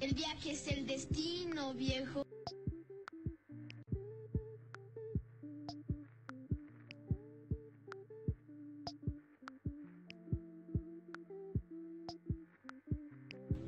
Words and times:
El 0.00 0.14
viaje 0.14 0.52
es 0.52 0.68
el 0.68 0.86
destino, 0.86 1.74
viejo. 1.74 2.24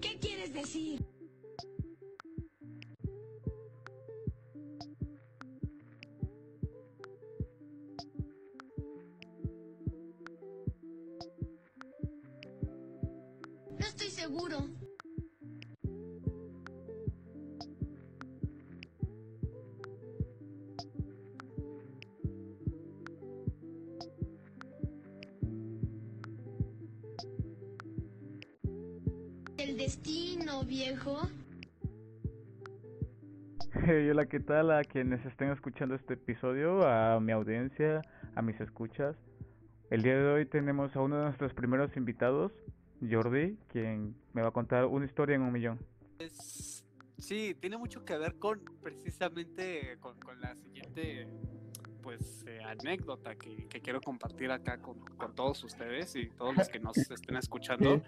¿Qué 0.00 0.18
quieres 0.20 0.54
decir? 0.54 1.04
No 13.78 13.86
estoy 13.86 14.10
seguro. 14.10 14.89
Viejo. 30.80 31.28
Hey, 33.84 34.08
hola, 34.10 34.26
¿qué 34.26 34.40
tal 34.40 34.70
a 34.70 34.82
quienes 34.82 35.24
estén 35.26 35.50
escuchando 35.50 35.94
este 35.94 36.14
episodio, 36.14 36.88
a 36.88 37.20
mi 37.20 37.32
audiencia, 37.32 38.00
a 38.34 38.40
mis 38.40 38.58
escuchas? 38.60 39.14
El 39.90 40.02
día 40.02 40.16
de 40.16 40.26
hoy 40.26 40.46
tenemos 40.46 40.96
a 40.96 41.00
uno 41.02 41.18
de 41.18 41.24
nuestros 41.24 41.52
primeros 41.52 41.94
invitados, 41.98 42.52
Jordi, 43.02 43.58
quien 43.68 44.14
me 44.32 44.40
va 44.40 44.48
a 44.48 44.52
contar 44.52 44.86
una 44.86 45.04
historia 45.04 45.36
en 45.36 45.42
un 45.42 45.52
millón. 45.52 45.78
Es- 46.18 46.82
sí, 47.18 47.54
tiene 47.60 47.76
mucho 47.76 48.02
que 48.06 48.16
ver 48.16 48.38
con 48.38 48.62
precisamente 48.82 49.98
con, 50.00 50.18
con 50.18 50.40
la 50.40 50.54
siguiente 50.54 51.26
pues 52.00 52.44
eh, 52.46 52.60
anécdota 52.62 53.34
que, 53.34 53.66
que 53.68 53.80
quiero 53.80 54.00
compartir 54.00 54.50
acá 54.50 54.78
con, 54.78 54.98
con 55.16 55.34
todos 55.34 55.62
ustedes 55.64 56.14
y 56.16 56.28
todos 56.30 56.56
los 56.56 56.68
que 56.68 56.78
nos 56.78 56.96
estén 56.96 57.36
escuchando. 57.36 57.96
Sí, 57.96 58.02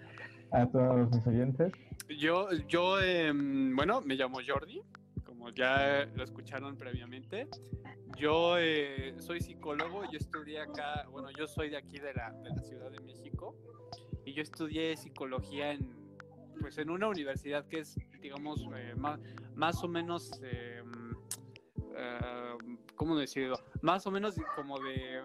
a 0.51 0.67
todos 0.67 1.11
mis 1.11 1.27
oyentes. 1.27 1.71
Yo, 2.19 2.51
yo 2.67 3.01
em, 3.01 3.75
bueno, 3.75 4.01
me 4.01 4.15
llamo 4.15 4.39
Jordi, 4.45 4.81
como 5.25 5.49
ya 5.49 6.05
lo 6.15 6.23
escucharon 6.23 6.75
previamente. 6.77 7.47
Yo 8.17 8.57
eh, 8.59 9.15
soy 9.19 9.41
psicólogo, 9.41 10.03
yo 10.11 10.17
estudié 10.17 10.59
acá, 10.59 11.07
bueno, 11.09 11.29
yo 11.31 11.47
soy 11.47 11.69
de 11.69 11.77
aquí 11.77 11.99
de 11.99 12.13
la, 12.13 12.31
de 12.31 12.49
la 12.51 12.61
Ciudad 12.61 12.91
de 12.91 12.99
México 12.99 13.55
y 14.25 14.33
yo 14.33 14.43
estudié 14.43 14.95
psicología 14.95 15.71
en, 15.71 15.89
pues 16.59 16.77
en 16.77 16.89
una 16.89 17.07
universidad 17.07 17.65
que 17.67 17.79
es, 17.79 17.97
digamos, 18.21 18.65
eh, 18.75 18.93
más, 18.95 19.19
más 19.55 19.83
o 19.83 19.87
menos, 19.87 20.39
eh, 21.95 22.57
¿cómo 22.95 23.15
decirlo? 23.17 23.57
Más 23.81 24.05
o 24.07 24.11
menos 24.11 24.35
como 24.55 24.79
de... 24.79 25.21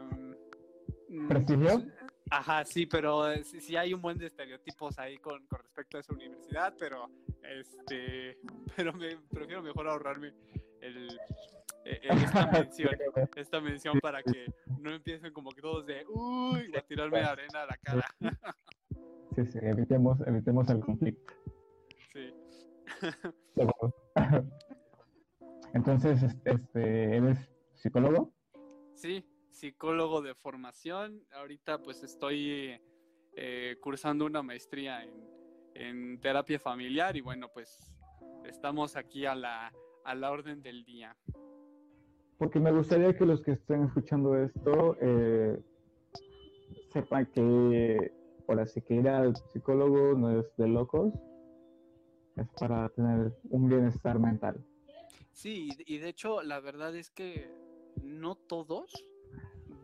mm, 1.08 1.28
¿Prestigio? 1.28 1.82
Ajá, 2.30 2.64
sí, 2.64 2.86
pero 2.86 3.30
eh, 3.30 3.42
sí, 3.44 3.60
sí 3.60 3.76
hay 3.76 3.94
un 3.94 4.02
buen 4.02 4.18
de 4.18 4.26
estereotipos 4.26 4.98
ahí 4.98 5.16
con, 5.18 5.46
con 5.46 5.60
respecto 5.60 5.96
a 5.96 6.00
esa 6.00 6.12
universidad, 6.12 6.74
pero 6.78 7.08
este, 7.42 8.38
pero 8.76 8.92
me 8.92 9.16
prefiero 9.30 9.62
mejor 9.62 9.88
ahorrarme 9.88 10.32
el, 10.80 11.08
esta 11.84 12.46
mención, 12.46 12.96
esta 13.36 13.60
mención 13.60 13.98
para 14.00 14.22
que 14.22 14.52
no 14.80 14.92
empiecen 14.92 15.32
como 15.32 15.50
que 15.50 15.62
todos 15.62 15.86
de 15.86 16.04
uy 16.08 16.70
a 16.76 16.82
tirarme 16.82 17.20
arena 17.20 17.62
a 17.62 17.66
la 17.66 17.76
cara. 17.78 18.06
Sí, 19.34 19.46
sí, 19.46 19.58
evitemos, 19.62 20.20
evitemos 20.26 20.68
el 20.68 20.80
conflicto. 20.80 21.32
Sí. 22.12 22.34
Entonces, 25.74 26.22
este, 26.22 26.52
este, 26.52 27.16
¿eres 27.16 27.38
psicólogo? 27.74 28.32
Sí, 28.94 29.24
psicólogo 29.50 30.22
de 30.22 30.34
formación. 30.34 31.24
Ahorita 31.32 31.78
pues 31.82 32.02
estoy 32.02 32.80
eh, 33.36 33.76
cursando 33.80 34.26
una 34.26 34.42
maestría 34.42 35.04
en, 35.04 35.28
en 35.74 36.20
terapia 36.20 36.58
familiar 36.58 37.16
y 37.16 37.20
bueno, 37.20 37.48
pues 37.52 37.92
estamos 38.44 38.96
aquí 38.96 39.26
a 39.26 39.34
la, 39.34 39.72
a 40.04 40.14
la 40.14 40.30
orden 40.30 40.62
del 40.62 40.84
día. 40.84 41.16
Porque 42.38 42.60
me 42.60 42.72
gustaría 42.72 43.16
que 43.16 43.26
los 43.26 43.42
que 43.42 43.52
estén 43.52 43.84
escuchando 43.84 44.36
esto 44.36 44.96
eh, 45.00 45.60
sepan 46.92 47.26
que, 47.26 48.12
por 48.46 48.60
así 48.60 48.80
que 48.80 48.94
ir 48.94 49.08
al 49.08 49.36
psicólogo 49.52 50.14
no 50.14 50.40
es 50.40 50.46
de 50.56 50.68
locos, 50.68 51.12
es 52.36 52.48
para 52.60 52.88
tener 52.90 53.32
un 53.50 53.68
bienestar 53.68 54.18
mental. 54.18 54.64
Sí, 55.38 55.68
y 55.86 55.98
de 55.98 56.08
hecho 56.08 56.42
la 56.42 56.58
verdad 56.58 56.96
es 56.96 57.10
que 57.12 57.48
no 58.02 58.34
todos 58.34 58.92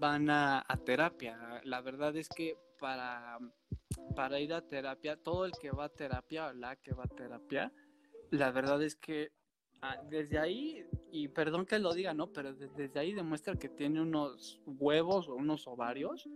van 0.01 0.29
a, 0.29 0.65
a 0.67 0.77
terapia. 0.79 1.61
La 1.63 1.81
verdad 1.81 2.17
es 2.17 2.29
que 2.29 2.57
para, 2.81 3.39
para 4.17 4.41
ir 4.41 4.53
a 4.53 4.63
terapia, 4.63 5.17
todo 5.17 5.45
el 5.45 5.53
que 5.53 5.71
va 5.71 5.85
a 5.85 5.89
terapia 5.91 6.49
o 6.49 6.53
la 6.55 6.75
que 6.75 6.93
va 6.93 7.05
a 7.05 7.07
terapia, 7.07 7.73
la 8.33 8.51
verdad 8.51 8.83
es 8.83 8.97
que 8.97 9.31
ah, 9.83 9.97
desde 10.11 10.41
ahí, 10.41 10.85
y 11.13 11.29
perdón 11.29 11.67
que 11.67 11.79
lo 11.79 11.95
diga, 11.95 12.15
¿no? 12.15 12.33
Pero 12.33 12.53
de- 12.53 12.71
desde 12.71 12.99
ahí 12.99 13.13
demuestra 13.13 13.55
que 13.55 13.69
tiene 13.69 14.01
unos 14.03 14.61
huevos 14.67 15.29
o 15.29 15.37
unos 15.37 15.69
ovarios 15.69 16.29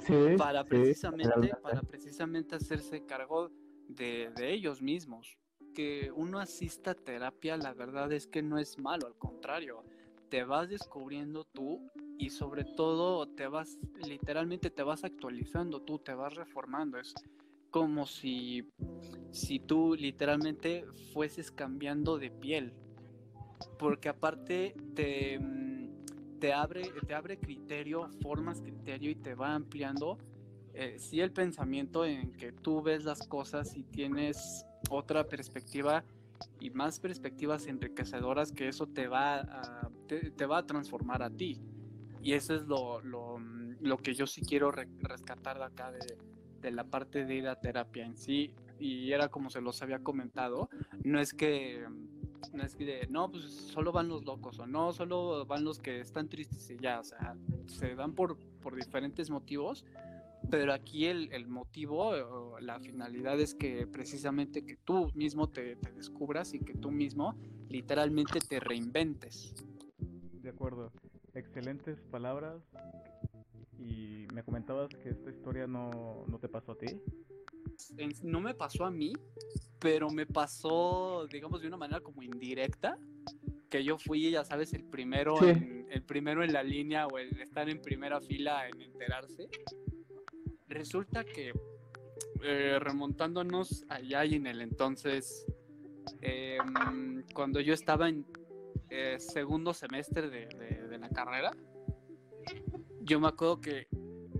Sí, 0.00 0.36
para 0.36 0.64
precisamente, 0.64 1.48
para 1.62 1.80
precisamente 1.80 2.56
hacerse 2.56 3.06
cargo 3.06 3.50
de, 3.88 4.30
de 4.36 4.52
ellos 4.52 4.82
mismos. 4.82 5.38
Que 5.74 6.12
uno 6.14 6.38
asista 6.38 6.92
a 6.92 6.94
terapia, 6.94 7.56
la 7.56 7.74
verdad 7.74 8.12
es 8.12 8.26
que 8.26 8.42
no 8.42 8.58
es 8.58 8.78
malo, 8.78 9.06
al 9.06 9.16
contrario, 9.16 9.82
te 10.28 10.44
vas 10.44 10.68
descubriendo 10.68 11.44
tú 11.44 11.80
y 12.18 12.30
sobre 12.30 12.64
todo 12.64 13.26
te 13.28 13.46
vas, 13.46 13.78
literalmente 14.06 14.70
te 14.70 14.82
vas 14.82 15.04
actualizando 15.04 15.80
tú, 15.82 15.98
te 15.98 16.14
vas 16.14 16.34
reformando. 16.34 16.98
Es 16.98 17.14
como 17.70 18.06
si, 18.06 18.68
si 19.32 19.58
tú 19.58 19.94
literalmente 19.94 20.84
fueses 21.12 21.50
cambiando 21.50 22.18
de 22.18 22.30
piel. 22.30 22.72
Porque 23.78 24.08
aparte 24.08 24.74
te, 24.94 25.38
mm, 25.38 26.38
te, 26.38 26.52
abre, 26.52 26.84
te 27.06 27.14
abre 27.14 27.38
criterio, 27.38 28.08
formas 28.22 28.60
criterio 28.60 29.10
y 29.10 29.16
te 29.16 29.34
va 29.34 29.54
ampliando 29.54 30.18
eh, 30.76 30.96
sí 30.98 31.20
el 31.20 31.30
pensamiento 31.30 32.04
en 32.04 32.32
que 32.32 32.50
tú 32.50 32.82
ves 32.82 33.04
las 33.04 33.28
cosas 33.28 33.76
y 33.76 33.84
tienes 33.84 34.66
otra 34.90 35.24
perspectiva 35.24 36.04
y 36.60 36.70
más 36.70 37.00
perspectivas 37.00 37.66
enriquecedoras 37.66 38.52
que 38.52 38.68
eso 38.68 38.86
te 38.86 39.06
va 39.06 39.36
a, 39.40 39.90
te, 40.08 40.30
te 40.30 40.46
va 40.46 40.58
a 40.58 40.66
transformar 40.66 41.22
a 41.22 41.30
ti. 41.30 41.60
Y 42.22 42.32
eso 42.32 42.54
es 42.54 42.62
lo, 42.62 43.00
lo, 43.00 43.38
lo 43.38 43.96
que 43.98 44.14
yo 44.14 44.26
sí 44.26 44.42
quiero 44.42 44.70
re- 44.70 44.88
rescatar 45.00 45.58
de 45.58 45.64
acá 45.64 45.92
de, 45.92 46.16
de 46.60 46.70
la 46.70 46.84
parte 46.84 47.24
de 47.24 47.34
ir 47.34 47.48
a 47.48 47.60
terapia 47.60 48.04
en 48.04 48.16
sí. 48.16 48.52
Y 48.78 49.12
era 49.12 49.28
como 49.28 49.50
se 49.50 49.60
los 49.60 49.80
había 49.82 50.00
comentado, 50.00 50.68
no 51.04 51.20
es 51.20 51.32
que 51.32 51.86
no 52.52 52.62
es 52.62 52.74
que 52.76 52.84
de, 52.84 53.06
no, 53.08 53.30
pues 53.30 53.44
solo 53.44 53.90
van 53.92 54.08
los 54.08 54.24
locos 54.24 54.58
o 54.58 54.66
no, 54.66 54.92
solo 54.92 55.46
van 55.46 55.64
los 55.64 55.78
que 55.78 56.00
están 56.00 56.28
tristes 56.28 56.68
y 56.70 56.76
ya, 56.76 57.00
o 57.00 57.04
sea, 57.04 57.36
se 57.66 57.94
dan 57.94 58.12
por, 58.12 58.36
por 58.60 58.74
diferentes 58.76 59.30
motivos, 59.30 59.86
pero 60.50 60.72
aquí 60.72 61.06
el, 61.06 61.32
el 61.32 61.48
motivo, 61.48 62.08
o 62.08 62.58
la 62.60 62.78
finalidad 62.80 63.40
es 63.40 63.54
que 63.54 63.86
precisamente 63.86 64.64
que 64.64 64.76
tú 64.76 65.10
mismo 65.14 65.48
te, 65.48 65.76
te 65.76 65.92
descubras 65.92 66.54
y 66.54 66.60
que 66.60 66.74
tú 66.74 66.90
mismo 66.90 67.36
literalmente 67.68 68.38
te 68.40 68.60
reinventes. 68.60 69.54
De 69.98 70.50
acuerdo, 70.50 70.92
excelentes 71.34 72.00
palabras. 72.10 72.62
Y 73.78 74.26
me 74.32 74.42
comentabas 74.42 74.88
que 74.90 75.10
esta 75.10 75.30
historia 75.30 75.66
no, 75.66 76.24
no 76.28 76.38
te 76.38 76.48
pasó 76.48 76.72
a 76.72 76.76
ti. 76.78 76.86
En- 77.98 78.12
no 78.22 78.40
me 78.40 78.54
pasó 78.54 78.84
a 78.84 78.90
mí, 78.90 79.12
pero 79.80 80.08
me 80.10 80.26
pasó, 80.26 81.26
digamos, 81.30 81.60
de 81.60 81.68
una 81.68 81.76
manera 81.76 82.00
como 82.00 82.22
indirecta, 82.22 82.96
que 83.68 83.82
yo 83.82 83.98
fui, 83.98 84.30
ya 84.30 84.44
sabes, 84.44 84.72
el 84.74 84.84
primero, 84.84 85.36
Sí. 85.38 85.46
en, 85.48 85.86
el 85.90 86.02
primero 86.02 86.44
en 86.44 86.52
la 86.52 86.62
línea 86.62 87.06
o 87.06 87.18
el 87.18 87.40
estar 87.40 87.68
en 87.68 87.80
primera 87.82 88.20
fila 88.20 88.68
en 88.68 88.80
enterarse. 88.80 89.48
Resulta 90.74 91.24
que 91.24 91.52
eh, 92.42 92.78
remontándonos 92.80 93.84
allá 93.88 94.24
y 94.24 94.34
en 94.34 94.48
el 94.48 94.60
entonces, 94.60 95.46
eh, 96.20 96.58
cuando 97.32 97.60
yo 97.60 97.72
estaba 97.72 98.08
en 98.08 98.26
eh, 98.90 99.16
segundo 99.20 99.72
semestre 99.72 100.28
de, 100.28 100.98
la 100.98 101.08
carrera, 101.10 101.52
yo 103.02 103.20
me 103.20 103.28
acuerdo 103.28 103.60
que 103.60 103.86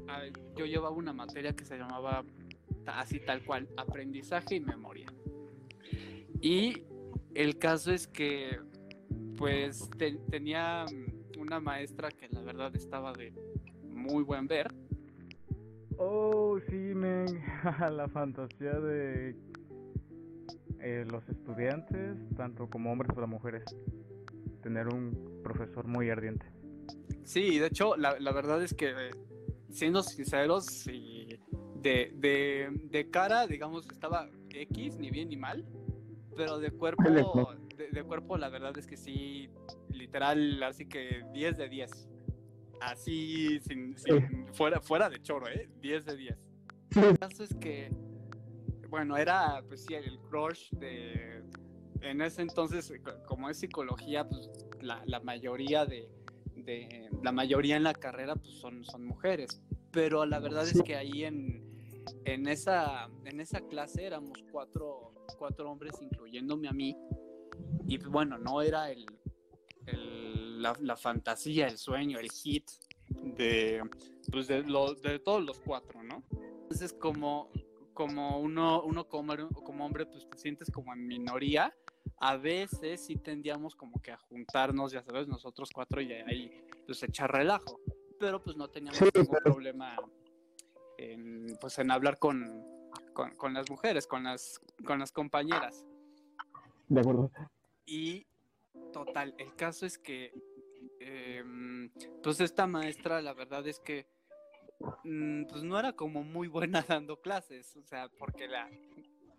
ah, 0.08 0.25
yo 0.56 0.66
llevaba 0.66 0.90
una 0.90 1.12
materia 1.12 1.54
que 1.54 1.64
se 1.64 1.78
llamaba 1.78 2.25
así 2.87 3.20
tal 3.20 3.44
cual, 3.44 3.69
aprendizaje 3.76 4.56
y 4.56 4.60
memoria. 4.60 5.06
Y 6.40 6.82
el 7.34 7.58
caso 7.58 7.92
es 7.92 8.08
que, 8.08 8.58
pues, 9.37 9.88
te- 9.96 10.19
tenía 10.30 10.84
una 11.38 11.60
maestra 11.60 12.10
que 12.10 12.28
la 12.28 12.40
verdad 12.40 12.75
estaba 12.75 13.12
de 13.12 13.32
muy 13.82 14.25
buen 14.25 14.48
ver. 14.48 14.75
Oh, 15.99 16.58
sí, 16.69 16.76
men. 16.94 17.26
La 17.96 18.08
fantasía 18.08 18.73
de 18.73 19.37
eh, 20.81 21.05
los 21.11 21.29
estudiantes, 21.29 22.17
tanto 22.37 22.69
como 22.69 22.93
hombres 22.93 23.12
como 23.14 23.26
mujeres, 23.26 23.64
tener 24.62 24.88
un 24.88 25.41
profesor 25.43 25.87
muy 25.87 26.11
ardiente. 26.11 26.46
Sí, 27.25 27.58
de 27.58 27.69
hecho, 27.69 27.96
la, 27.96 28.19
la 28.20 28.32
verdad 28.32 28.62
es 28.62 28.75
que, 28.75 28.91
eh, 28.91 29.11
siendo 29.70 30.02
sinceros, 30.02 30.67
sí, 30.67 31.41
de, 31.76 32.12
de, 32.17 32.69
de 32.90 33.11
cara, 33.11 33.47
digamos, 33.47 33.87
estaba 33.90 34.29
X, 34.50 34.99
ni 34.99 35.11
bien 35.11 35.29
ni 35.29 35.37
mal, 35.37 35.64
pero 36.37 36.58
de 36.58 36.70
cuerpo, 36.70 37.02
de, 37.76 37.88
de 37.90 38.05
cuerpo, 38.05 38.37
la 38.37 38.49
verdad 38.49 38.76
es 38.76 38.87
que 38.87 38.97
sí, 38.97 39.49
literal, 39.90 40.62
así 40.62 40.87
que 40.87 41.25
10 41.32 41.56
de 41.56 41.69
10. 41.69 42.08
Así, 42.92 43.60
sin, 43.60 43.96
sin- 43.98 44.46
fuera, 44.54 44.81
fuera 44.81 45.08
de 45.08 45.20
choro, 45.22 45.48
¿eh? 45.48 45.69
10 45.81 46.04
de 46.04 46.16
10. 46.16 46.38
Sí. 46.90 47.00
El 47.00 47.19
caso 47.19 47.42
es 47.44 47.54
que, 47.56 47.90
bueno, 48.88 49.16
era, 49.16 49.62
pues 49.66 49.84
sí, 49.84 49.94
el 49.94 50.19
crush 50.20 50.70
de... 50.72 51.42
En 52.02 52.20
ese 52.20 52.42
entonces, 52.42 52.92
co- 53.02 53.22
como 53.26 53.48
es 53.48 53.58
psicología, 53.58 54.28
pues 54.28 54.48
la, 54.81 55.02
la 55.06 55.20
mayoría 55.20 55.86
de, 55.86 56.08
de... 56.54 57.08
La 57.22 57.32
mayoría 57.32 57.76
en 57.76 57.82
la 57.84 57.94
carrera, 57.94 58.36
pues 58.36 58.54
son, 58.60 58.84
son 58.84 59.04
mujeres. 59.04 59.62
Pero 59.90 60.26
la 60.26 60.38
verdad 60.38 60.64
es 60.64 60.82
que 60.82 60.96
ahí 60.96 61.25
en, 61.25 61.64
en, 62.25 62.46
esa, 62.48 63.08
en 63.25 63.40
esa 63.40 63.60
clase 63.62 64.04
éramos 64.04 64.38
cuatro, 64.52 65.14
cuatro 65.38 65.70
hombres, 65.70 65.94
incluyéndome 66.02 66.69
a 66.69 66.72
mí. 66.72 66.96
Y 67.87 67.98
pues, 67.98 68.10
bueno, 68.10 68.37
no 68.38 68.60
era 68.60 68.90
el, 68.90 69.06
el- 69.87 70.13
la, 70.64 70.76
la 70.81 70.96
fantasía, 70.96 71.66
el 71.69 71.78
sueño, 71.78 72.19
el 72.19 72.31
hit 72.31 72.69
de, 73.08 73.82
pues 74.32 74.46
de, 74.49 74.62
lo- 74.62 74.94
de 74.94 75.19
todos 75.19 75.43
los 75.44 75.61
cuatro, 75.61 76.02
¿no? 76.02 76.22
Entonces, 76.62 76.93
como, 76.94 77.50
como 77.93 78.40
uno, 78.40 78.82
uno 78.82 79.06
como, 79.08 79.34
como 79.62 79.84
hombre, 79.87 80.06
pues 80.06 80.28
te 80.28 80.38
sientes 80.38 80.70
como 80.70 80.93
en 80.94 81.06
minoría. 81.06 81.72
A 82.19 82.37
veces 82.37 83.05
sí 83.05 83.16
tendíamos 83.16 83.75
como 83.76 84.00
que 84.00 84.12
a 84.12 84.16
juntarnos, 84.16 84.93
ya 84.93 85.02
sabes, 85.02 85.28
nosotros 85.28 85.70
cuatro 85.72 86.00
y 86.00 86.12
ahí 86.12 86.50
pues 86.87 87.02
echar 87.02 87.31
relajo. 87.31 87.81
Pero 88.19 88.43
pues 88.43 88.56
no 88.56 88.69
teníamos 88.69 88.99
Sí, 88.99 89.05
ningún 89.14 89.31
pero- 89.32 89.44
problema 89.55 89.96
en, 90.99 91.56
pues 91.61 91.78
en 91.78 91.90
hablar 91.90 92.19
con, 92.19 92.64
con, 93.12 93.34
con 93.37 93.52
las 93.52 93.69
mujeres, 93.70 94.06
con 94.06 94.25
las, 94.25 94.61
con 94.87 94.99
las 94.99 95.12
compañeras. 95.12 95.84
De 96.88 97.00
acuerdo. 97.00 97.31
Y 97.87 98.26
total, 98.93 99.34
el 99.38 99.55
caso 99.56 99.84
es 99.87 99.99
que, 99.99 100.32
em, 101.00 101.91
pues 102.23 102.41
esta 102.41 102.67
maestra, 102.67 103.20
la 103.23 103.35
verdad 103.35 103.67
es 103.67 103.81
que, 103.81 104.06
mm, 105.05 105.44
pues 105.46 105.62
no 105.62 105.79
era 105.79 105.93
como 105.93 106.23
muy 106.23 106.49
buena 106.49 106.82
dando 107.00 107.20
clases, 107.20 107.76
o 107.76 107.82
sea, 107.82 108.08
porque 108.19 108.49
la, 108.49 108.70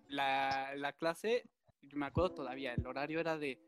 la, 0.07 0.75
la 0.75 0.93
clase, 0.93 1.49
yo 1.81 1.97
me 1.97 2.05
acuerdo 2.05 2.35
todavía, 2.35 2.73
el 2.73 2.85
horario 2.85 3.19
era 3.19 3.37
de, 3.37 3.59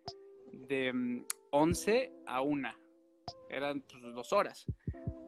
de 0.52 0.94
mm, 0.94 1.26
11 1.52 2.14
a 2.26 2.42
1, 2.42 2.70
eran 3.50 3.82
pues, 3.82 4.02
dos 4.14 4.34
horas, 4.34 4.66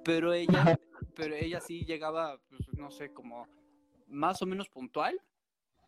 pero 0.04 0.34
ella, 0.34 0.80
pero 1.16 1.36
ella 1.36 1.60
sí 1.60 1.86
llegaba, 1.86 2.40
pues 2.50 2.68
no 2.78 2.92
sé, 2.92 3.14
como 3.14 3.48
más 4.08 4.42
o 4.42 4.46
menos 4.46 4.70
puntual, 4.70 5.22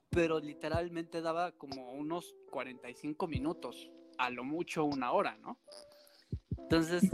pero 0.09 0.39
literalmente 0.39 1.21
daba 1.21 1.53
como 1.53 1.94
unos 1.94 2.35
45 2.50 3.27
minutos, 3.27 3.89
a 4.17 4.29
lo 4.29 4.44
mucho 4.44 4.83
una 4.83 5.13
hora, 5.13 5.38
¿no? 5.38 5.57
Entonces, 6.57 7.09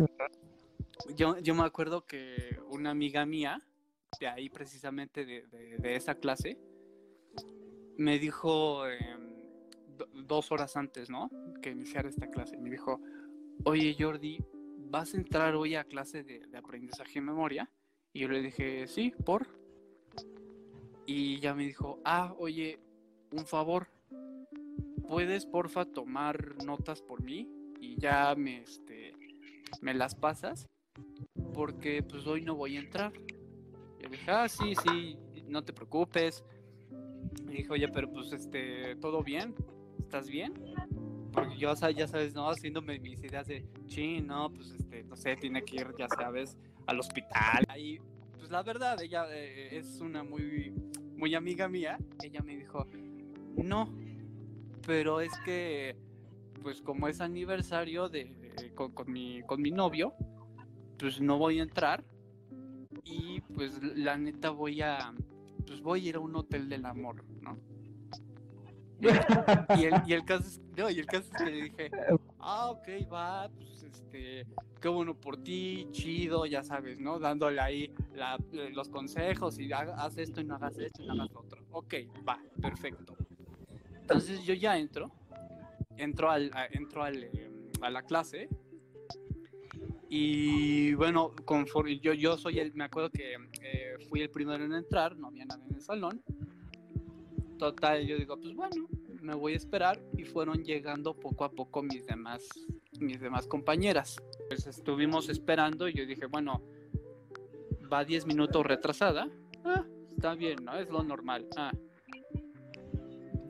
yo, 1.16 1.38
yo 1.40 1.56
me 1.56 1.64
acuerdo 1.64 2.06
que 2.06 2.60
una 2.70 2.92
amiga 2.92 3.26
mía, 3.26 3.62
de 4.20 4.28
ahí 4.28 4.50
precisamente 4.50 5.26
de, 5.26 5.48
de- 5.48 5.78
de 5.78 5.96
esa 5.96 6.16
clase, 6.16 6.58
me 7.98 8.20
dijo 8.20 8.88
em, 8.88 9.36
do- 9.98 10.08
dos 10.14 10.52
horas 10.52 10.76
antes, 10.78 11.10
¿no? 11.10 11.30
Que 11.62 11.72
iniciara 11.72 12.10
esta 12.10 12.28
clase, 12.28 12.58
me 12.58 12.70
dijo, 12.70 13.00
oye 13.66 13.96
Jordi, 14.00 14.44
¿vas 14.90 15.14
a 15.14 15.18
entrar 15.18 15.56
hoy 15.56 15.76
a 15.76 15.84
clase 15.84 16.24
de, 16.24 16.40
de 16.48 16.58
aprendizaje 16.58 17.20
en 17.20 17.26
memoria? 17.26 17.70
Y 18.14 18.20
yo 18.22 18.28
le 18.30 18.42
dije, 18.42 18.88
sí, 18.88 19.14
por. 19.26 19.48
Y 21.06 21.36
ella 21.36 21.54
me 21.56 21.64
dijo, 21.66 22.00
ah, 22.04 22.36
oye, 22.38 22.80
un 23.32 23.46
favor, 23.46 23.88
¿puedes 25.08 25.46
porfa 25.46 25.86
tomar 25.86 26.56
notas 26.66 27.02
por 27.02 27.22
mí? 27.24 27.50
Y 27.80 27.98
ya 28.00 28.34
me, 28.36 28.64
me 29.82 29.94
las 29.94 30.16
pasas, 30.16 30.68
porque 31.54 32.04
pues 32.04 32.26
hoy 32.28 32.42
no 32.42 32.56
voy 32.56 32.78
a 32.78 32.80
entrar. 32.80 33.14
Y 34.00 34.04
le 34.04 34.10
dije, 34.10 34.32
ah, 34.32 34.48
sí, 34.48 34.74
sí, 34.84 35.18
no 35.48 35.64
te 35.64 35.74
preocupes. 35.74 36.44
Y 37.48 37.58
dije, 37.58 37.68
oye, 37.70 37.88
pero 37.88 38.12
pues, 38.12 38.32
este, 38.32 38.96
¿todo 38.98 39.24
bien? 39.24 39.56
¿Estás 40.00 40.30
bien? 40.30 40.54
Porque 41.32 41.58
yo, 41.58 41.74
ya 41.96 42.08
sabes, 42.08 42.34
¿no? 42.34 42.50
Haciéndome 42.50 43.00
mis 43.00 43.24
ideas 43.24 43.48
de, 43.48 43.66
sí, 43.88 44.22
no, 44.22 44.52
pues, 44.52 44.72
este, 44.72 45.04
no 45.04 45.16
sé, 45.16 45.36
tiene 45.36 45.64
que 45.64 45.78
ir, 45.78 45.88
ya 45.98 46.08
sabes, 46.08 46.58
al 46.86 47.00
hospital. 47.00 47.64
Ahí, 47.68 48.00
pues, 48.38 48.50
la 48.50 48.64
verdad, 48.64 49.02
ella 49.02 49.26
eh, 49.30 49.78
es 49.78 50.00
una 50.00 50.24
muy, 50.24 50.74
muy 51.16 51.36
amiga 51.36 51.68
mía. 51.68 51.98
Ella 52.24 52.42
me 52.42 52.56
dijo, 52.56 52.86
no, 53.56 53.94
pero 54.86 55.22
es 55.22 55.32
que, 55.44 55.96
pues, 56.62 56.82
como 56.82 57.08
es 57.08 57.22
aniversario 57.22 58.10
de, 58.10 58.47
de- 58.58 58.74
con, 58.74 58.92
con 58.92 59.12
mi, 59.12 59.42
con 59.44 59.62
mi 59.62 59.72
novio, 59.72 60.14
pues, 61.00 61.22
no 61.22 61.38
voy 61.38 61.60
a 61.60 61.64
entrar. 61.64 62.04
Y, 63.04 63.42
pues, 63.42 63.82
la 63.96 64.18
neta 64.18 64.50
voy 64.50 64.82
a, 64.82 65.14
pues, 65.66 65.82
voy 65.82 66.06
a 66.06 66.10
ir 66.10 66.16
a 66.16 66.20
un 66.20 66.36
hotel 66.36 66.68
del 66.70 66.86
amor, 66.86 67.24
¿no? 67.42 67.58
Y 69.78 69.86
el, 69.86 70.02
y 70.08 70.14
el 70.14 70.26
caso 70.26 70.48
es, 70.48 70.60
no, 70.76 70.90
y 70.90 71.00
el 71.00 71.06
caso 71.06 71.30
es 71.32 71.38
que 71.38 71.46
le 71.46 71.62
dije, 71.64 71.92
ah, 72.40 72.70
ok, 72.72 72.88
va, 73.12 73.50
pues 73.50 73.84
este, 73.84 74.46
qué 74.82 74.88
bueno 74.88 75.14
por 75.14 75.38
ti, 75.38 75.88
chido, 75.92 76.46
ya 76.46 76.64
sabes, 76.64 77.00
¿no? 77.00 77.20
Dándole 77.20 77.60
ahí 77.62 77.94
la- 78.16 78.40
eh, 78.54 78.70
los 78.74 78.90
consejos 78.90 79.60
y 79.60 79.72
haz 79.72 80.18
esto 80.18 80.42
y 80.42 80.46
no 80.46 80.56
hagas 80.56 80.78
esto 80.80 81.04
y 81.04 81.06
no 81.08 81.14
hagas 81.14 81.32
lo 81.32 81.40
otro. 81.42 81.62
Ok, 81.72 81.94
va, 82.28 82.42
perfecto. 82.62 83.16
Entonces 84.02 84.42
yo 84.44 84.54
ya 84.54 84.78
entro, 84.78 85.12
entro, 85.98 86.32
al, 86.32 86.50
a, 86.54 86.66
entro 86.68 87.04
al, 87.04 87.22
eh, 87.24 87.52
a 87.82 87.90
la 87.90 88.04
clase 88.04 88.50
y 90.10 90.94
bueno, 90.94 91.34
conforme 91.44 92.00
yo, 92.00 92.14
yo 92.14 92.38
soy 92.38 92.60
el, 92.60 92.74
me 92.74 92.86
acuerdo 92.86 93.10
que 93.10 93.36
eh, 93.62 93.98
fui 94.10 94.22
el 94.22 94.30
primero 94.30 94.64
en 94.64 94.74
entrar, 94.74 95.18
no 95.18 95.28
había 95.28 95.46
nadie 95.46 95.66
en 95.70 95.76
el 95.76 95.82
salón. 95.82 96.24
Total, 97.58 98.06
yo 98.06 98.18
digo, 98.18 98.40
pues 98.40 98.56
bueno, 98.56 98.88
me 99.22 99.36
voy 99.36 99.54
a 99.54 99.58
esperar 99.58 100.02
y 100.16 100.24
fueron 100.24 100.64
llegando 100.64 101.14
poco 101.14 101.44
a 101.44 101.52
poco 101.52 101.84
mis 101.84 102.06
demás, 102.06 102.48
mis 103.00 103.20
demás 103.20 103.48
compañeras. 103.48 104.16
Pues 104.48 104.66
estuvimos 104.68 105.28
esperando 105.28 105.90
y 105.90 105.94
yo 105.94 106.06
dije, 106.06 106.28
bueno, 106.28 106.64
va 107.92 108.06
10 108.06 108.28
minutos 108.28 108.66
retrasada. 108.66 109.28
Ah, 109.66 109.86
está 110.16 110.36
bien, 110.36 110.64
¿no? 110.64 110.78
Es 110.78 110.90
lo 110.90 111.04
normal. 111.04 111.48
Ah. 111.58 111.72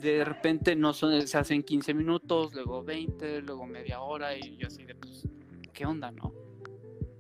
De 0.02 0.24
repente 0.24 0.76
no 0.76 0.94
son, 0.94 1.28
se 1.28 1.38
hacen 1.38 1.64
15 1.64 1.94
minutos, 1.94 2.54
luego 2.54 2.84
20, 2.84 3.42
luego 3.42 3.66
media 3.66 4.02
hora 4.02 4.38
y 4.38 4.58
yo 4.58 4.68
así 4.68 4.84
de, 4.84 4.96
pues, 4.96 5.28
¿qué 5.74 5.86
onda, 5.86 6.12
no? 6.12 6.34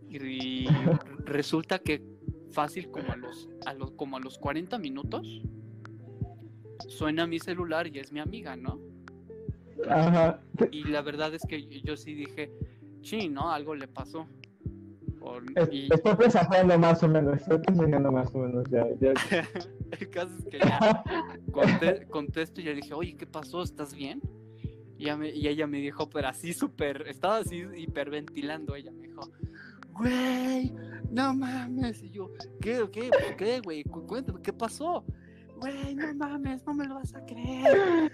Y, 0.09 0.67
resulta 1.25 1.79
que 1.79 2.03
fácil 2.51 2.89
como 2.89 3.11
a 3.11 3.15
los, 3.15 3.49
a 3.65 3.73
los, 3.73 3.91
como 3.91 4.17
a 4.17 4.19
los 4.19 4.37
40 4.37 4.77
minutos 4.77 5.41
suena 6.87 7.27
mi 7.27 7.39
celular 7.39 7.87
y 7.87 7.99
es 7.99 8.11
mi 8.11 8.19
amiga, 8.19 8.55
¿no? 8.55 8.79
Ajá. 9.89 10.41
Y 10.71 10.85
la 10.85 11.01
verdad 11.01 11.33
es 11.33 11.43
que 11.47 11.67
yo 11.81 11.97
sí 11.97 12.13
dije, 12.13 12.51
sí, 13.01 13.29
¿no? 13.29 13.51
Algo 13.51 13.75
le 13.75 13.87
pasó. 13.87 14.27
Y 15.71 15.93
Estoy 15.93 16.15
presagiando 16.15 16.77
más 16.79 17.01
o 17.03 17.07
menos, 17.07 17.41
estoy 17.41 17.59
presagiando 17.59 18.11
más 18.11 18.33
o 18.33 18.39
menos. 18.39 18.63
Ya, 18.69 18.85
ya. 18.99 19.13
el 19.99 20.09
caso 20.09 20.31
es 20.39 20.45
que 20.45 20.59
ya 20.59 21.03
conte- 21.51 22.07
contesto 22.07 22.61
y 22.61 22.65
le 22.65 22.75
dije, 22.75 22.93
oye, 22.93 23.15
¿qué 23.15 23.25
pasó? 23.25 23.61
¿Estás 23.63 23.93
bien? 23.93 24.21
Y, 24.97 25.03
ella 25.03 25.17
me- 25.17 25.29
y 25.29 25.47
ella 25.47 25.67
me 25.67 25.77
dijo, 25.79 26.09
pero 26.09 26.27
así 26.29 26.53
súper, 26.53 27.03
estaba 27.07 27.37
así 27.37 27.63
hiperventilando. 27.77 28.75
Ella 28.75 28.91
me 28.91 29.07
dijo, 29.07 29.21
güey, 29.93 30.73
no 31.11 31.33
mames. 31.33 32.01
Y 32.03 32.09
yo, 32.11 32.31
¿qué, 32.61 32.85
qué, 32.91 33.09
¿Por 33.09 33.35
qué, 33.35 33.59
güey? 33.61 33.83
Cu- 33.83 34.05
Cuéntame, 34.07 34.41
¿qué 34.41 34.53
pasó? 34.53 35.03
Güey, 35.59 35.95
no 35.95 36.13
mames, 36.15 36.65
no 36.65 36.73
me 36.73 36.85
lo 36.85 36.95
vas 36.95 37.13
a 37.15 37.25
creer. 37.25 38.11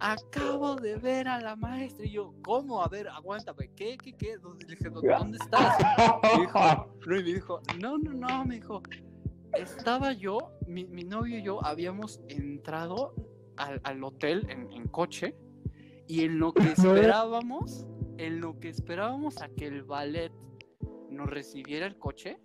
Acabo 0.00 0.76
de 0.76 0.96
ver 0.96 1.28
a 1.28 1.40
la 1.40 1.56
maestra. 1.56 2.04
Y 2.04 2.10
yo, 2.12 2.34
¿cómo? 2.44 2.82
A 2.82 2.88
ver, 2.88 3.08
aguántame. 3.08 3.70
¿Qué, 3.74 3.96
qué, 3.96 4.12
qué? 4.16 4.36
¿Dónde- 4.38 4.66
Le 4.66 4.74
dije, 4.74 4.90
¿dónde, 4.90 5.38
estás? 5.40 5.78
Me 6.22 6.40
dijo, 6.40 6.60
me 7.06 7.22
dijo, 7.22 7.60
no, 7.80 7.98
no, 7.98 8.12
no, 8.12 8.44
me 8.44 8.56
dijo, 8.56 8.82
estaba 9.54 10.12
yo, 10.12 10.38
mi, 10.66 10.84
mi 10.84 11.04
novio 11.04 11.38
y 11.38 11.42
yo 11.42 11.64
habíamos 11.64 12.20
entrado 12.28 13.14
al, 13.56 13.80
al 13.84 14.02
hotel 14.04 14.46
en, 14.50 14.70
en 14.72 14.88
coche 14.88 15.36
y 16.08 16.24
en 16.24 16.38
lo 16.38 16.52
que 16.52 16.72
esperábamos, 16.72 17.86
en 18.18 18.40
lo 18.40 18.58
que 18.58 18.68
esperábamos 18.68 19.40
a 19.40 19.48
que 19.48 19.66
el 19.68 19.84
ballet 19.84 20.32
nos 21.10 21.28
recibiera 21.30 21.86
el 21.86 21.96
coche, 21.98 22.38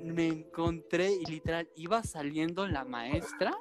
me 0.00 0.28
encontré 0.28 1.12
y 1.12 1.24
literal 1.26 1.68
iba 1.76 2.02
saliendo 2.04 2.66
la 2.66 2.84
maestra 2.84 3.52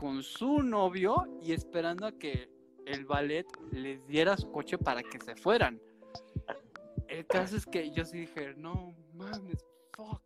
con 0.00 0.22
su 0.22 0.62
novio 0.62 1.26
y 1.42 1.52
esperando 1.52 2.06
a 2.06 2.12
que 2.12 2.48
el 2.86 3.04
ballet 3.04 3.46
les 3.70 4.04
diera 4.06 4.34
su 4.38 4.50
coche 4.50 4.78
para 4.78 5.02
que 5.02 5.20
se 5.20 5.36
fueran. 5.36 5.78
El 7.06 7.26
caso 7.26 7.56
es 7.58 7.66
que 7.66 7.90
yo 7.90 8.06
sí 8.06 8.20
dije, 8.20 8.54
no 8.56 8.94
mames, 9.12 9.62
fuck. 9.94 10.22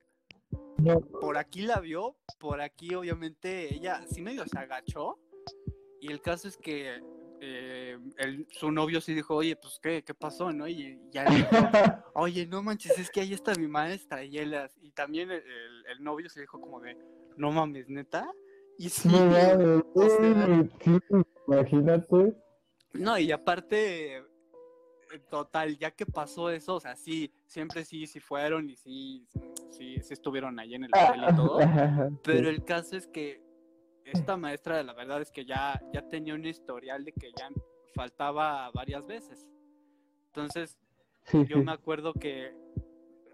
No. 0.78 1.00
Por 1.00 1.36
aquí 1.38 1.62
la 1.62 1.80
vio, 1.80 2.14
por 2.38 2.60
aquí 2.60 2.94
obviamente 2.94 3.74
ella 3.74 4.04
sí 4.08 4.22
medio 4.22 4.44
se 4.46 4.58
agachó. 4.58 5.18
Y 6.00 6.12
el 6.12 6.20
caso 6.20 6.46
es 6.46 6.56
que 6.56 7.00
eh, 7.40 7.98
el- 8.18 8.46
su 8.50 8.70
novio 8.70 9.00
sí 9.00 9.12
dijo, 9.12 9.34
oye, 9.34 9.56
pues 9.56 9.80
qué, 9.82 10.04
qué 10.04 10.14
pasó, 10.14 10.52
¿no? 10.52 10.68
Y 10.68 11.00
ya 11.10 11.24
dijo, 11.24 11.48
oye, 12.14 12.46
no 12.46 12.62
manches, 12.62 12.96
es 12.98 13.10
que 13.10 13.22
ahí 13.22 13.32
está 13.32 13.54
mi 13.56 13.66
maestra. 13.66 14.22
Y, 14.22 14.38
él, 14.38 14.54
y 14.82 14.92
también 14.92 15.30
el, 15.32 15.42
el- 15.42 15.86
el 15.96 16.04
novio 16.04 16.28
se 16.30 16.42
dijo 16.42 16.60
como 16.60 16.80
de, 16.80 16.96
no 17.36 17.50
mames, 17.50 17.88
neta. 17.88 18.30
Y 18.78 18.88
sí, 18.88 19.08
No 19.08 19.18
o 19.94 20.08
sea, 20.08 20.64
imagínate. 21.46 22.34
no, 22.94 23.18
y 23.18 23.30
aparte, 23.32 24.16
eh, 24.18 24.22
total, 25.30 25.78
ya 25.78 25.90
que 25.92 26.06
pasó 26.06 26.50
eso, 26.50 26.74
o 26.76 26.80
sea, 26.80 26.96
sí, 26.96 27.32
siempre 27.46 27.84
sí, 27.84 28.06
sí 28.06 28.20
fueron 28.20 28.68
y 28.68 28.76
sí, 28.76 29.26
sí, 29.70 30.00
sí 30.02 30.12
estuvieron 30.12 30.58
ahí 30.58 30.74
en 30.74 30.84
el 30.84 30.90
hotel 30.90 31.22
y 31.30 31.36
todo. 31.36 31.58
Pero 32.24 32.48
el 32.48 32.64
caso 32.64 32.96
es 32.96 33.06
que 33.06 33.42
esta 34.04 34.36
maestra, 34.36 34.82
la 34.82 34.92
verdad 34.92 35.22
es 35.22 35.30
que 35.30 35.44
ya, 35.44 35.80
ya 35.92 36.02
tenía 36.08 36.34
un 36.34 36.44
historial 36.44 37.04
de 37.04 37.12
que 37.12 37.32
ya 37.38 37.48
faltaba 37.94 38.70
varias 38.72 39.06
veces. 39.06 39.46
Entonces, 40.26 40.76
Sí, 41.26 41.44
yo 41.48 41.56
sí. 41.58 41.62
me 41.64 41.72
acuerdo 41.72 42.12
que 42.12 42.52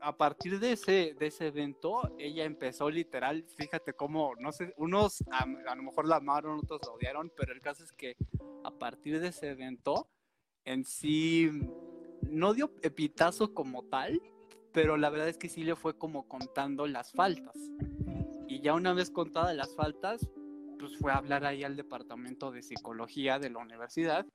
a 0.03 0.17
partir 0.17 0.59
de 0.59 0.73
ese, 0.73 1.15
de 1.19 1.27
ese 1.27 1.49
evento, 1.49 2.15
ella 2.19 2.45
empezó 2.45 2.91
literal, 2.91 3.45
fíjate 3.57 3.93
cómo, 3.93 4.35
no 4.39 4.53
sé, 4.53 4.73
unos 4.77 5.23
a, 5.31 5.45
a 5.69 5.75
lo 5.75 5.83
mejor 5.83 6.09
la 6.09 6.17
amaron, 6.17 6.59
otros 6.59 6.81
la 6.85 6.93
odiaron, 6.93 7.33
pero 7.37 7.53
el 7.53 7.61
caso 7.61 7.85
es 7.85 7.93
que 7.93 8.17
a 8.65 8.71
partir 8.71 9.21
de 9.21 9.29
ese 9.29 9.51
evento, 9.51 10.09
en 10.65 10.85
sí, 10.85 11.51
no 12.23 12.55
dio 12.55 12.73
epitazo 12.83 13.55
como 13.55 13.85
tal, 13.85 14.21
pero 14.73 14.97
la 14.97 15.11
verdad 15.11 15.29
es 15.29 15.39
que 15.39 15.49
sí 15.49 15.65
le 15.65 15.77
fue 15.77 15.97
como 15.97 16.29
contando 16.29 16.87
las 16.87 17.13
faltas. 17.13 17.57
Y 18.47 18.61
ya 18.61 18.75
una 18.75 18.93
vez 18.93 19.11
contadas 19.11 19.55
las 19.57 19.75
faltas, 19.75 20.29
pues 20.79 20.97
fue 20.97 21.13
a 21.13 21.17
hablar 21.17 21.45
ahí 21.45 21.65
al 21.65 21.77
departamento 21.77 22.51
de 22.51 22.63
psicología 22.63 23.39
de 23.39 23.51
la 23.51 23.59
universidad 23.59 24.27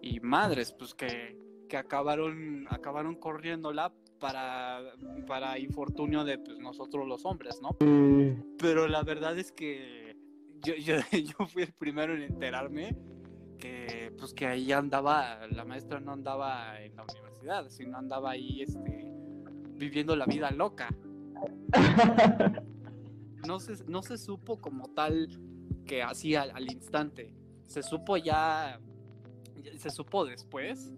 y 0.00 0.20
madres, 0.20 0.72
pues 0.72 0.94
que, 0.94 1.36
que 1.68 1.76
acabaron, 1.76 2.66
acabaron 2.70 3.16
corriéndola 3.16 3.92
para, 4.18 4.80
para 5.26 5.58
infortunio 5.58 6.24
de 6.24 6.38
pues, 6.38 6.58
nosotros 6.58 7.06
los 7.06 7.24
hombres, 7.24 7.60
¿no? 7.62 7.70
Pero 8.58 8.88
la 8.88 9.02
verdad 9.02 9.38
es 9.38 9.52
que 9.52 10.16
yo, 10.62 10.74
yo, 10.74 10.94
yo 11.38 11.46
fui 11.46 11.62
el 11.62 11.72
primero 11.72 12.14
en 12.14 12.22
enterarme 12.22 12.96
que 13.58 14.12
pues 14.18 14.32
que 14.34 14.46
ahí 14.46 14.70
andaba, 14.72 15.46
la 15.48 15.64
maestra 15.64 15.98
no 16.00 16.12
andaba 16.12 16.80
en 16.80 16.94
la 16.96 17.04
universidad, 17.04 17.68
sino 17.68 17.96
andaba 17.98 18.30
ahí 18.32 18.62
este, 18.62 19.04
viviendo 19.76 20.14
la 20.14 20.26
vida 20.26 20.50
loca. 20.52 20.88
No 23.46 23.60
se, 23.60 23.84
no 23.86 24.02
se 24.02 24.18
supo 24.18 24.60
como 24.60 24.88
tal 24.88 25.28
que 25.86 26.02
así 26.02 26.34
al, 26.34 26.50
al 26.50 26.70
instante. 26.70 27.32
Se 27.66 27.82
supo 27.82 28.16
ya- 28.16 28.80
se 29.76 29.90
supo 29.90 30.24
después, 30.24 30.92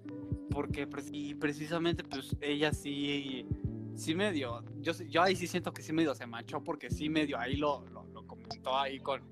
porque 0.51 0.89
y 1.13 1.35
precisamente 1.35 2.05
pues 2.05 2.37
ella 2.41 2.73
sí, 2.73 3.47
sí 3.95 4.15
medio, 4.15 4.65
yo, 4.81 4.93
yo 5.09 5.23
ahí 5.23 5.37
sí 5.37 5.47
siento 5.47 5.73
que 5.73 5.83
sí 5.83 5.93
medio 5.93 6.15
se 6.15 6.27
manchó 6.27 6.63
porque 6.63 6.91
sí 6.91 7.09
medio 7.09 7.39
ahí 7.39 7.57
lo, 7.57 7.85
lo, 7.93 8.05
lo 8.13 8.27
comentó 8.27 8.77
ahí 8.77 8.99
con, 8.99 9.23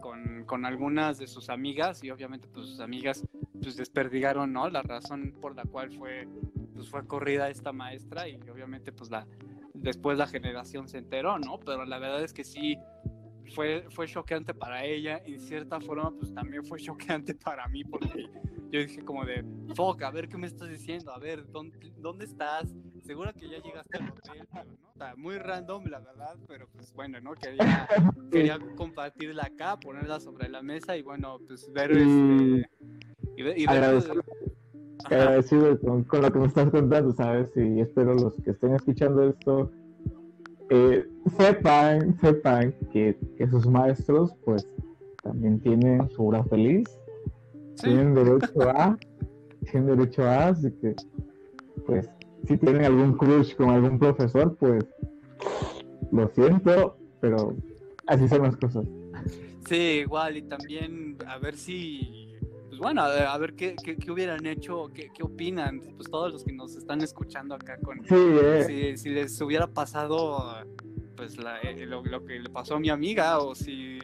con, 0.00 0.44
con 0.44 0.64
algunas 0.64 1.18
de 1.18 1.26
sus 1.26 1.48
amigas 1.48 2.02
y 2.04 2.10
obviamente 2.10 2.48
pues 2.48 2.66
sus 2.66 2.80
amigas 2.80 3.24
pues 3.62 3.76
desperdigaron, 3.76 4.52
¿no? 4.52 4.68
La 4.68 4.82
razón 4.82 5.34
por 5.40 5.54
la 5.54 5.64
cual 5.64 5.90
fue, 5.92 6.26
pues 6.74 6.88
fue 6.88 7.06
corrida 7.06 7.48
esta 7.48 7.72
maestra 7.72 8.28
y 8.28 8.36
obviamente 8.50 8.92
pues 8.92 9.10
la, 9.10 9.26
después 9.74 10.18
la 10.18 10.26
generación 10.26 10.88
se 10.88 10.98
enteró, 10.98 11.38
¿no? 11.38 11.58
Pero 11.60 11.84
la 11.84 11.98
verdad 11.98 12.22
es 12.22 12.32
que 12.32 12.44
sí 12.44 12.76
fue, 13.54 13.86
fue 13.90 14.06
choqueante 14.06 14.54
para 14.54 14.84
ella, 14.84 15.22
en 15.24 15.40
cierta 15.40 15.80
forma 15.80 16.10
pues 16.10 16.34
también 16.34 16.64
fue 16.64 16.80
choqueante 16.80 17.34
para 17.34 17.66
mí 17.68 17.84
porque 17.84 18.26
yo 18.72 18.80
dije 18.80 19.04
como 19.04 19.24
de, 19.26 19.44
fuck, 19.76 20.02
a 20.02 20.10
ver 20.10 20.28
qué 20.28 20.38
me 20.38 20.46
estás 20.46 20.70
diciendo, 20.70 21.12
a 21.12 21.18
ver, 21.18 21.44
¿dónde, 21.52 21.92
dónde 21.98 22.24
estás? 22.24 22.74
Seguro 23.02 23.30
que 23.34 23.48
ya 23.50 23.58
llegaste 23.58 23.98
al 23.98 24.08
hotel, 24.08 24.48
pero 24.50 24.64
no, 24.80 24.88
o 24.90 24.96
sea, 24.96 25.14
muy 25.14 25.36
random 25.38 25.84
la 25.86 25.98
verdad, 26.00 26.36
pero 26.48 26.66
pues 26.74 26.90
bueno, 26.94 27.20
¿no? 27.20 27.34
Quería, 27.34 27.86
quería 28.32 28.58
compartirla 28.74 29.44
acá, 29.44 29.78
ponerla 29.78 30.20
sobre 30.20 30.48
la 30.48 30.62
mesa 30.62 30.96
y 30.96 31.02
bueno, 31.02 31.38
pues 31.46 31.70
ver 31.72 31.92
Mm. 31.92 31.98
este... 31.98 32.66
Y 33.36 33.42
ver, 33.42 33.58
y 33.58 33.66
ver- 33.66 34.22
agradecido 35.04 35.78
con, 35.80 36.04
con 36.04 36.22
lo 36.22 36.32
que 36.32 36.38
me 36.38 36.46
estás 36.46 36.70
contando, 36.70 37.12
¿sabes? 37.12 37.50
Y 37.56 37.80
espero 37.80 38.14
los 38.14 38.34
que 38.42 38.50
estén 38.52 38.74
escuchando 38.74 39.28
esto 39.28 39.70
eh, 40.70 41.06
sepan, 41.38 42.18
sepan 42.20 42.74
que, 42.92 43.18
que 43.36 43.48
sus 43.48 43.66
maestros, 43.66 44.34
pues, 44.44 44.66
también 45.22 45.60
tienen 45.60 46.08
su 46.10 46.26
hora 46.26 46.42
feliz, 46.44 46.88
Sí. 47.82 47.88
tienen 47.88 48.14
derecho 48.14 48.62
a, 48.70 48.96
tienen 49.70 49.96
derecho 49.96 50.22
a, 50.22 50.46
así 50.48 50.70
que, 50.80 50.94
pues, 51.84 52.08
si 52.46 52.56
tienen 52.56 52.84
algún 52.84 53.16
crush 53.16 53.56
con 53.56 53.70
algún 53.70 53.98
profesor, 53.98 54.56
pues, 54.56 54.84
lo 56.12 56.28
siento, 56.28 56.96
pero 57.20 57.56
así 58.06 58.28
son 58.28 58.42
las 58.42 58.56
cosas. 58.56 58.84
Sí, 59.68 59.74
igual, 60.04 60.36
y 60.36 60.42
también 60.42 61.16
a 61.26 61.38
ver 61.38 61.56
si, 61.56 62.36
pues 62.68 62.78
bueno, 62.78 63.02
a, 63.02 63.32
a 63.34 63.38
ver 63.38 63.54
qué, 63.54 63.74
qué, 63.82 63.96
qué 63.96 64.10
hubieran 64.12 64.46
hecho, 64.46 64.88
qué, 64.94 65.10
qué 65.12 65.22
opinan, 65.24 65.80
pues 65.96 66.08
todos 66.08 66.32
los 66.32 66.44
que 66.44 66.52
nos 66.52 66.76
están 66.76 67.00
escuchando 67.00 67.54
acá 67.56 67.78
con, 67.82 67.98
Sí, 68.04 68.14
eh, 68.14 68.64
si, 68.96 69.02
si 69.02 69.10
les 69.10 69.40
hubiera 69.40 69.66
pasado, 69.66 70.54
pues 71.16 71.36
la- 71.38 71.60
eh, 71.62 71.84
lo, 71.86 72.04
lo 72.04 72.24
que 72.24 72.38
le 72.40 72.48
pasó 72.50 72.76
a 72.76 72.80
mi 72.80 72.90
amiga, 72.90 73.38
o 73.40 73.54
si, 73.56 73.98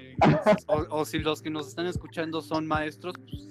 o, 0.67 0.85
o 0.91 1.05
si 1.05 1.19
los 1.19 1.43
que 1.43 1.51
nos 1.51 1.69
están 1.69 1.87
escuchando 1.87 2.41
son 2.41 2.67
maestros, 2.67 3.15
pues 3.29 3.49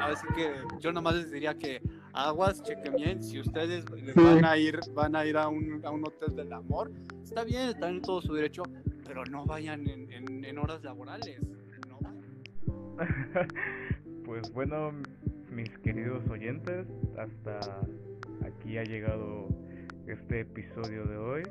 así 0.00 0.26
que 0.34 0.50
yo 0.80 0.90
nada 0.90 1.00
más 1.02 1.14
les 1.16 1.30
diría 1.30 1.54
que 1.58 1.80
aguas, 2.12 2.62
chequen 2.62 2.94
bien, 2.96 3.22
si 3.22 3.40
ustedes 3.40 3.84
Sí. 3.94 4.12
van 4.20 4.44
a 4.44 4.56
ir, 4.56 4.78
van 4.94 5.14
a 5.16 5.24
ir 5.26 5.36
a 5.36 5.48
un, 5.48 5.80
a 5.84 5.90
un 5.90 6.06
hotel 6.06 6.34
del 6.36 6.52
amor, 6.52 6.90
está 7.22 7.44
bien, 7.44 7.68
están 7.68 7.96
en 7.96 8.02
todo 8.02 8.20
su 8.22 8.32
derecho, 8.34 8.62
pero 9.04 9.24
no 9.24 9.44
vayan 9.44 9.86
en, 9.88 10.10
en- 10.12 10.44
en 10.44 10.58
horas 10.58 10.82
laborales. 10.82 11.40
No 11.88 11.98
vayan. 12.00 12.22
pues 14.24 14.50
bueno, 14.52 14.92
mis 15.50 15.70
queridos 15.78 16.22
oyentes, 16.28 16.86
hasta 17.18 17.60
aquí 18.46 18.78
ha 18.78 18.84
llegado 18.84 19.48
este 20.06 20.40
episodio 20.40 21.04
de 21.04 21.16
hoy. 21.16 21.42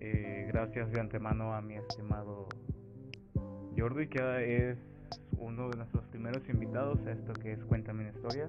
Eh, 0.00 0.46
gracias 0.48 0.90
de 0.92 1.00
antemano 1.00 1.54
a 1.54 1.62
mi 1.62 1.76
estimado 1.76 2.48
Jordi, 3.76 4.06
que 4.08 4.70
es 4.70 4.78
uno 5.38 5.68
de 5.70 5.76
nuestros 5.76 6.04
primeros 6.06 6.48
invitados 6.48 6.98
a 7.06 7.12
esto 7.12 7.32
que 7.34 7.52
es 7.52 7.64
Cuéntame 7.64 8.02
una 8.02 8.10
historia. 8.10 8.48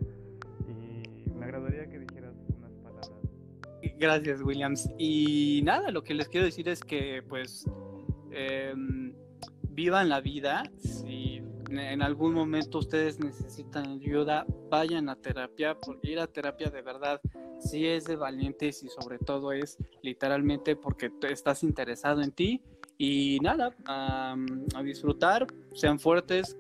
Y 0.68 1.30
me 1.32 1.46
agradaría 1.46 1.88
que 1.90 2.00
dijeras 2.00 2.34
unas 2.58 2.72
palabras. 2.84 3.12
Gracias, 3.98 4.42
Williams. 4.42 4.90
Y 4.98 5.62
nada, 5.64 5.92
lo 5.92 6.04
que 6.04 6.14
les 6.14 6.28
quiero 6.30 6.46
decir 6.46 6.68
es 6.70 6.82
que, 6.82 7.24
pues, 7.28 7.70
em, 8.32 9.14
vivan 9.70 10.10
la 10.10 10.22
vida. 10.22 10.64
Si 10.80 11.42
en 11.70 12.02
algún 12.02 12.34
momento 12.34 12.80
ustedes 12.80 13.20
necesitan 13.20 13.88
ayuda, 13.88 14.46
vayan 14.70 15.10
a 15.10 15.16
terapia, 15.16 15.78
porque 15.80 16.12
ir 16.12 16.20
a 16.20 16.28
terapia 16.28 16.70
de 16.70 16.82
verdad 16.82 17.20
sí 17.60 17.88
es 17.88 18.06
de 18.06 18.16
valientes 18.16 18.84
y 18.84 18.90
sobre 18.90 19.18
todo 19.18 19.52
es 19.52 19.78
literalmente 20.02 20.76
porque 20.76 21.12
estás 21.30 21.64
interesado 21.64 22.22
en 22.22 22.32
ti. 22.32 22.62
Y 22.98 23.40
nada, 23.42 23.76
am, 23.86 24.66
a 24.74 24.82
disfrutar, 24.82 25.48
sean 25.74 26.00
fuertes, 26.00 26.58